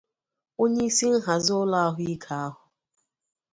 [0.63, 2.61] onyeisi nhazi n'ụlọ ahụike ahụ